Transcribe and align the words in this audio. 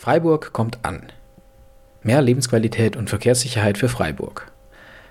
Freiburg 0.00 0.54
kommt 0.54 0.78
an. 0.82 1.12
Mehr 2.02 2.22
Lebensqualität 2.22 2.96
und 2.96 3.10
Verkehrssicherheit 3.10 3.76
für 3.76 3.90
Freiburg. 3.90 4.50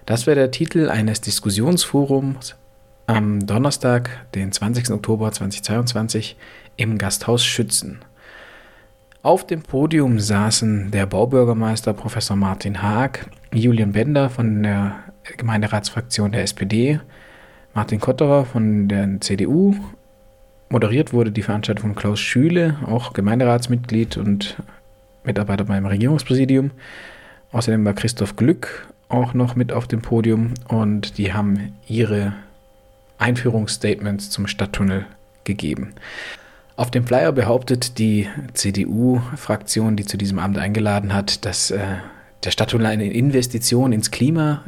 Das 0.08 0.26
wäre 0.26 0.36
der 0.36 0.50
Titel 0.50 0.90
eines 0.90 1.22
Diskussionsforums 1.22 2.56
am 3.06 3.46
Donnerstag, 3.46 4.10
den 4.34 4.52
20. 4.52 4.90
Oktober 4.90 5.32
2022 5.32 6.38
im 6.76 6.98
Gasthaus 6.98 7.46
Schützen. 7.46 8.00
Auf 9.22 9.46
dem 9.46 9.62
Podium 9.62 10.20
saßen 10.20 10.90
der 10.90 11.06
Baubürgermeister 11.06 11.94
Professor 11.94 12.36
Martin 12.36 12.82
Haag, 12.82 13.30
Julian 13.54 13.92
Bender 13.92 14.32
von 14.32 14.64
der 14.64 14.96
Gemeinderatsfraktion 15.38 16.32
der 16.32 16.42
SPD, 16.42 17.00
Martin 17.76 18.00
Kotterer 18.00 18.44
von 18.44 18.88
der 18.88 19.22
CDU. 19.22 19.76
Moderiert 20.70 21.14
wurde 21.14 21.32
die 21.32 21.44
Veranstaltung 21.44 21.90
von 21.90 21.96
Klaus 21.96 22.20
Schüle, 22.20 22.78
auch 22.88 23.14
Gemeinderatsmitglied 23.14 24.18
und 24.18 24.58
Mitarbeiter 25.30 25.64
beim 25.64 25.86
Regierungspräsidium. 25.86 26.72
Außerdem 27.52 27.86
war 27.86 27.94
Christoph 27.94 28.36
Glück 28.36 28.88
auch 29.10 29.34
noch 29.34 29.56
mit 29.56 29.72
auf 29.72 29.88
dem 29.88 30.02
Podium 30.02 30.54
und 30.68 31.18
die 31.18 31.34
haben 31.34 31.74
ihre 31.88 32.34
Einführungsstatements 33.18 34.30
zum 34.30 34.48
Stadttunnel 34.48 35.06
gegeben. 35.44 35.94
Auf 36.76 36.92
dem 36.92 37.06
Flyer 37.06 37.32
behauptet 37.32 37.98
die 37.98 38.28
CDU-Fraktion, 38.54 39.96
die 39.96 40.06
zu 40.06 40.18
diesem 40.18 40.40
Abend 40.40 40.58
eingeladen 40.58 41.14
hat, 41.14 41.44
dass 41.46 41.72
äh, 41.72 41.80
der 42.44 42.52
Stadttunnel 42.52 42.88
eine 42.88 43.12
Investition 43.12 43.92
ins 43.92 44.12
Klima 44.12 44.64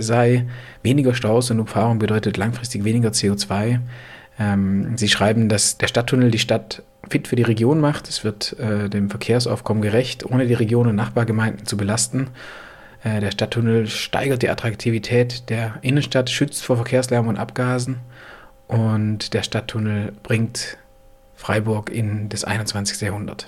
sei. 0.00 0.44
Weniger 0.82 1.14
Staus 1.14 1.50
und 1.50 1.60
Umfahrung 1.60 1.98
bedeutet 1.98 2.36
langfristig 2.36 2.84
weniger 2.84 3.10
CO2. 3.10 3.78
Ähm, 4.38 4.96
sie 4.96 5.08
schreiben, 5.08 5.48
dass 5.48 5.78
der 5.78 5.88
Stadttunnel 5.88 6.30
die 6.30 6.38
Stadt 6.38 6.82
fit 7.08 7.28
für 7.28 7.36
die 7.36 7.42
Region 7.42 7.80
macht. 7.80 8.08
Es 8.08 8.24
wird 8.24 8.58
äh, 8.58 8.88
dem 8.88 9.10
Verkehrsaufkommen 9.10 9.82
gerecht, 9.82 10.24
ohne 10.24 10.46
die 10.46 10.54
Region 10.54 10.86
und 10.86 10.96
Nachbargemeinden 10.96 11.66
zu 11.66 11.76
belasten. 11.76 12.28
Äh, 13.02 13.20
der 13.20 13.30
Stadttunnel 13.30 13.86
steigert 13.86 14.42
die 14.42 14.50
Attraktivität 14.50 15.48
der 15.50 15.74
Innenstadt, 15.82 16.30
schützt 16.30 16.64
vor 16.64 16.76
Verkehrslärm 16.76 17.28
und 17.28 17.36
Abgasen. 17.36 17.96
Und 18.66 19.32
der 19.34 19.42
Stadttunnel 19.42 20.12
bringt 20.22 20.76
Freiburg 21.34 21.90
in 21.90 22.28
das 22.28 22.44
21. 22.44 23.00
Jahrhundert. 23.00 23.46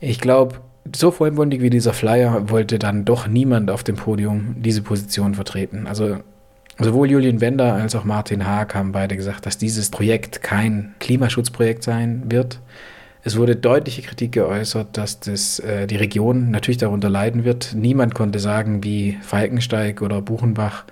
Ich 0.00 0.20
glaube, 0.20 0.60
so 0.94 1.10
vollmundig 1.10 1.62
wie 1.62 1.70
dieser 1.70 1.92
Flyer 1.92 2.50
wollte 2.50 2.78
dann 2.78 3.04
doch 3.04 3.26
niemand 3.26 3.70
auf 3.70 3.84
dem 3.84 3.96
Podium 3.96 4.56
diese 4.58 4.82
Position 4.82 5.34
vertreten. 5.34 5.86
Also 5.86 6.18
Sowohl 6.80 7.10
Julian 7.10 7.40
Wender 7.40 7.74
als 7.74 7.94
auch 7.94 8.04
Martin 8.04 8.46
Haag 8.46 8.74
haben 8.74 8.92
beide 8.92 9.16
gesagt, 9.16 9.44
dass 9.44 9.58
dieses 9.58 9.90
Projekt 9.90 10.42
kein 10.42 10.94
Klimaschutzprojekt 10.98 11.82
sein 11.82 12.22
wird. 12.28 12.60
Es 13.22 13.36
wurde 13.36 13.54
deutliche 13.54 14.00
Kritik 14.00 14.32
geäußert, 14.32 14.96
dass 14.96 15.20
das, 15.20 15.58
äh, 15.58 15.86
die 15.86 15.96
Region 15.96 16.50
natürlich 16.50 16.78
darunter 16.78 17.10
leiden 17.10 17.44
wird. 17.44 17.74
Niemand 17.74 18.14
konnte 18.14 18.38
sagen, 18.38 18.82
wie 18.82 19.18
Falkensteig 19.20 20.00
oder 20.00 20.22
Buchenbach 20.22 20.84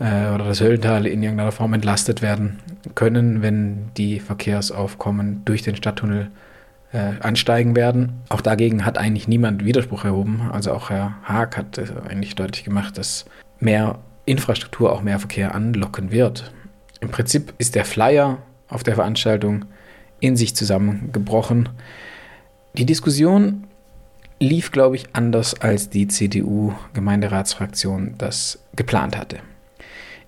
äh, 0.00 0.34
oder 0.34 0.44
das 0.44 0.60
Höllental 0.60 1.06
in 1.06 1.22
irgendeiner 1.22 1.52
Form 1.52 1.72
entlastet 1.72 2.20
werden 2.20 2.58
können, 2.96 3.42
wenn 3.42 3.90
die 3.96 4.18
Verkehrsaufkommen 4.18 5.42
durch 5.44 5.62
den 5.62 5.76
Stadttunnel 5.76 6.32
äh, 6.92 7.12
ansteigen 7.20 7.76
werden. 7.76 8.14
Auch 8.28 8.40
dagegen 8.40 8.84
hat 8.84 8.98
eigentlich 8.98 9.28
niemand 9.28 9.64
Widerspruch 9.64 10.04
erhoben. 10.04 10.50
Also 10.52 10.72
auch 10.72 10.90
Herr 10.90 11.14
Haag 11.22 11.56
hat 11.56 11.78
äh, 11.78 11.84
eigentlich 12.08 12.34
deutlich 12.34 12.64
gemacht, 12.64 12.98
dass 12.98 13.24
mehr 13.60 14.00
Infrastruktur 14.24 14.92
auch 14.92 15.02
mehr 15.02 15.18
Verkehr 15.18 15.54
anlocken 15.54 16.10
wird. 16.10 16.52
Im 17.00 17.10
Prinzip 17.10 17.52
ist 17.58 17.74
der 17.74 17.84
Flyer 17.84 18.38
auf 18.68 18.82
der 18.82 18.94
Veranstaltung 18.94 19.66
in 20.20 20.36
sich 20.36 20.54
zusammengebrochen. 20.54 21.68
Die 22.74 22.86
Diskussion 22.86 23.66
lief, 24.38 24.72
glaube 24.72 24.96
ich, 24.96 25.06
anders 25.12 25.60
als 25.60 25.90
die 25.90 26.08
CDU-Gemeinderatsfraktion 26.08 28.14
das 28.18 28.64
geplant 28.74 29.16
hatte. 29.16 29.38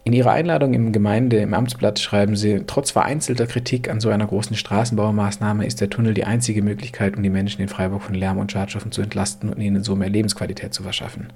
In 0.06 0.12
ihrer 0.12 0.32
Einladung 0.32 0.74
im 0.74 0.92
Gemeinde 0.92 1.38
im 1.38 1.54
Amtsblatt 1.54 1.98
schreiben 1.98 2.36
sie, 2.36 2.64
trotz 2.66 2.90
vereinzelter 2.90 3.46
Kritik 3.46 3.88
an 3.88 4.00
so 4.00 4.10
einer 4.10 4.26
großen 4.26 4.54
Straßenbaumaßnahme 4.54 5.64
ist 5.64 5.80
der 5.80 5.88
Tunnel 5.88 6.12
die 6.12 6.24
einzige 6.24 6.60
Möglichkeit, 6.60 7.16
um 7.16 7.22
die 7.22 7.30
Menschen 7.30 7.62
in 7.62 7.68
Freiburg 7.68 8.02
von 8.02 8.14
Lärm 8.14 8.36
und 8.36 8.52
Schadstoffen 8.52 8.92
zu 8.92 9.00
entlasten 9.00 9.48
und 9.48 9.62
ihnen 9.62 9.82
so 9.82 9.96
mehr 9.96 10.10
Lebensqualität 10.10 10.74
zu 10.74 10.82
verschaffen. 10.82 11.28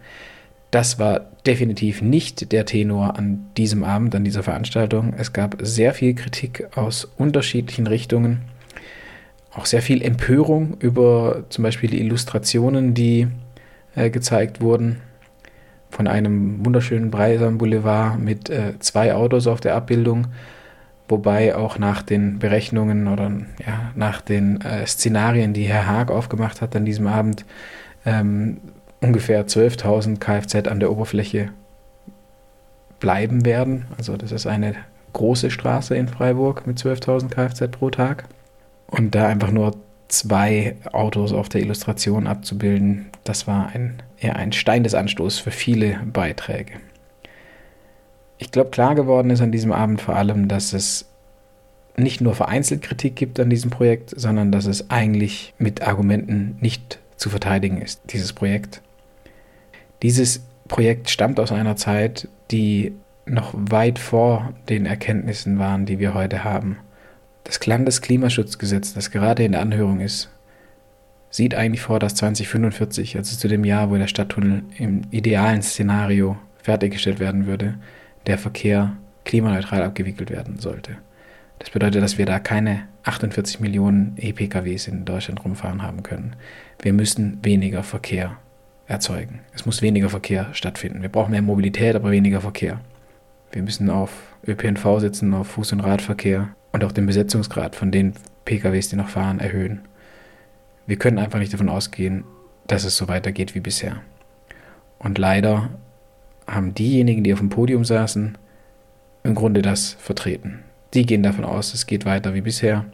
Das 0.71 0.99
war 0.99 1.21
definitiv 1.47 2.03
nicht 2.03 2.53
der 2.53 2.67
Tenor 2.67 3.17
an 3.17 3.47
diesem 3.57 3.85
Abend, 3.85 4.15
an 4.15 4.25
dieser 4.25 4.43
Veranstaltung. 4.43 5.15
Es 5.17 5.33
gab 5.33 5.57
sehr 5.61 5.95
viel 5.95 6.15
Kritik 6.15 6.69
aus 6.77 7.07
unterschiedlichen 7.17 7.87
Richtungen, 7.87 8.43
auch 9.55 9.65
sehr 9.65 9.81
viel 9.81 10.03
Empörung 10.03 10.77
über 10.79 11.45
zum 11.49 11.65
Beispiel 11.65 11.89
die 11.91 12.01
Illustrationen, 12.01 12.93
die 12.93 13.29
äh, 13.97 14.11
gezeigt 14.11 14.61
wurden. 14.61 15.01
Von 15.91 16.07
einem 16.07 16.65
wunderschönen 16.67 17.11
Breisam 17.11 17.57
Boulevard 17.57 18.19
mit 18.21 18.51
äh, 18.51 18.79
zwei 18.79 19.15
Autos 19.15 19.47
auf 19.47 19.61
der 19.61 19.75
Abbildung, 19.75 20.27
wobei 21.09 21.57
auch 21.57 21.79
nach 21.79 22.03
den 22.03 22.39
Berechnungen 22.39 23.09
oder 23.09 23.33
ja, 23.67 23.91
nach 23.95 24.21
den 24.21 24.61
äh, 24.61 24.87
Szenarien, 24.87 25.55
die 25.55 25.65
Herr 25.65 25.87
Haag 25.87 26.11
aufgemacht 26.11 26.61
hat 26.61 26.77
an 26.77 26.85
diesem 26.85 27.07
Abend, 27.07 27.47
ähm, 28.05 28.59
ungefähr 29.01 29.47
12.000 29.47 30.19
Kfz 30.19 30.69
an 30.69 30.81
der 30.81 30.91
Oberfläche 30.91 31.51
bleiben 33.01 33.45
werden. 33.45 33.87
Also 33.97 34.17
das 34.17 34.33
ist 34.33 34.47
eine 34.47 34.75
große 35.13 35.51
Straße 35.51 35.97
in 35.97 36.09
Freiburg 36.09 36.67
mit 36.67 36.79
12.000 36.79 37.29
Kfz 37.29 37.71
pro 37.71 37.91
Tag. 37.91 38.25
Und 38.87 39.15
da 39.15 39.27
einfach 39.27 39.51
nur 39.51 39.75
zwei 40.09 40.77
Autos 40.93 41.33
auf 41.33 41.49
der 41.49 41.61
Illustration 41.61 42.27
abzubilden, 42.27 43.07
das 43.25 43.47
war 43.47 43.69
ein, 43.69 44.03
eher 44.19 44.37
ein 44.37 44.53
Stein 44.53 44.83
des 44.83 44.95
Anstoßes 44.95 45.39
für 45.39 45.51
viele 45.51 46.01
Beiträge. 46.13 46.75
Ich 48.39 48.51
glaube, 48.51 48.71
klar 48.71 48.95
geworden 48.95 49.31
ist 49.31 49.43
an 49.43 49.53
diesem 49.53 49.73
Abend 49.73 50.01
vor 50.01 50.17
allem, 50.17 50.49
dass 50.49 50.73
es 50.73 51.07
nicht 51.97 52.21
nur 52.21 52.35
vereinzelt 52.35 52.83
Kritik 52.83 53.17
gibt 53.17 53.41
an 53.41 53.51
diesem 53.51 53.71
Projekt, 53.71 54.15
sondern 54.17 54.53
dass 54.53 54.67
es 54.67 54.91
eigentlich 54.91 55.53
mit 55.59 55.87
Argumenten 55.87 56.57
nicht 56.61 57.01
zu 57.17 57.29
verteidigen 57.29 57.83
ist, 57.83 58.01
dieses 58.13 58.33
Projekt. 58.33 58.81
Dieses 60.03 60.45
Projekt 60.69 61.11
stammt 61.11 61.41
aus 61.41 61.53
einer 61.53 61.77
Zeit, 61.77 62.29
die 62.51 62.93
noch 63.27 63.53
weit 63.55 63.99
vor 63.99 64.53
den 64.69 64.87
Erkenntnissen 64.87 65.59
waren, 65.59 65.87
die 65.87 65.99
wir 65.99 66.15
heute 66.15 66.45
haben. 66.45 66.79
Das 67.45 67.65
Landesklimaschutzgesetz, 67.65 68.95
das 68.95 69.11
gerade 69.11 69.45
in 69.45 69.53
der 69.53 69.61
Anhörung 69.61 70.01
ist, 70.01 70.31
sieht 71.31 71.55
eigentlich 71.55 71.83
vor, 71.83 71.99
dass 71.99 72.15
2045, 72.15 73.17
also 73.17 73.37
zu 73.37 73.49
dem 73.49 73.65
Jahr, 73.65 73.91
wo 73.91 73.97
der 73.97 74.07
Stadttunnel 74.07 74.63
im 74.79 75.03
idealen 75.11 75.63
Szenario 75.63 76.39
fertiggestellt 76.63 77.21
werden 77.21 77.47
würde, 77.47 77.75
der 78.27 78.39
Verkehr 78.39 78.97
klimaneutral 79.25 79.83
abgewickelt 79.83 80.31
werden 80.31 80.59
sollte. 80.59 80.97
Das 81.59 81.71
bedeutet, 81.71 82.03
dass 82.03 82.19
wir 82.19 82.27
da 82.27 82.39
keine 82.39 82.85
48 83.03 83.61
Millionen 83.61 84.15
E-PKWs 84.17 84.87
in 84.87 85.05
Deutschland 85.05 85.45
rumfahren 85.45 85.83
haben 85.83 86.03
können. 86.03 86.37
Wir 86.81 86.93
müssen 86.93 87.39
weniger 87.43 87.83
Verkehr 87.83 88.37
erzeugen. 88.89 89.41
Es 89.55 89.67
muss 89.67 89.83
weniger 89.83 90.09
Verkehr 90.09 90.49
stattfinden. 90.53 91.03
Wir 91.03 91.11
brauchen 91.11 91.31
mehr 91.31 91.43
Mobilität, 91.43 91.95
aber 91.95 92.11
weniger 92.11 92.41
Verkehr. 92.41 92.81
Wir 93.53 93.63
müssen 93.63 93.91
auf 93.91 94.11
ÖPNV 94.47 94.99
setzen, 94.99 95.33
auf 95.35 95.57
Fuß- 95.57 95.75
und 95.75 95.81
Radverkehr 95.81 96.49
und 96.73 96.85
auch 96.85 96.93
den 96.93 97.07
Besetzungsgrad 97.07 97.77
von 97.77 97.91
den 97.91 98.15
PKWs, 98.45 98.89
die 98.89 98.97
noch 98.97 99.09
fahren, 99.09 99.41
erhöhen. 99.41 99.83
Wir 100.87 100.97
können 100.97 101.19
einfach 101.19 101.39
nicht 101.39 101.53
davon 101.53 101.69
ausgehen, 101.69 102.25
dass 102.67 102.85
es 102.85 102.97
so 102.97 103.09
weitergeht 103.09 103.55
wie 103.55 103.61
bisher. 103.61 104.01
Und 104.99 105.19
leider 105.19 105.71
haben 106.47 106.75
diejenigen, 106.75 107.25
die 107.25 107.33
auf 107.33 107.39
dem 107.41 107.51
Podium 107.51 107.85
saßen, 107.85 108.39
im 109.23 109.35
Grunde 109.35 109.61
das 109.61 109.93
vertreten. 109.93 110.61
Die 110.95 111.05
gehen 111.05 111.23
davon 111.23 111.45
aus, 111.45 111.75
es 111.75 111.87
geht 111.87 112.07
weiter 112.07 112.33
wie 112.33 112.41
bisher 112.41 112.87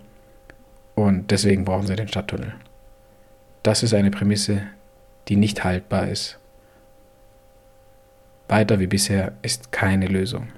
und 0.96 1.30
deswegen 1.30 1.64
brauchen 1.64 1.86
sie 1.86 1.94
den 1.94 2.08
Stadttunnel. 2.08 2.54
Das 3.62 3.84
ist 3.84 3.94
eine 3.94 4.10
Prämisse, 4.10 4.62
die 5.28 5.36
nicht 5.36 5.64
haltbar 5.64 6.08
ist. 6.08 6.38
Weiter 8.48 8.78
wie 8.78 8.86
bisher 8.86 9.32
ist 9.42 9.72
keine 9.72 10.06
Lösung. 10.06 10.48